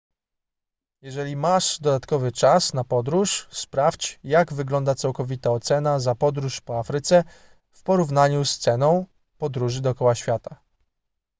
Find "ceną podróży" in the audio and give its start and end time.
8.57-9.81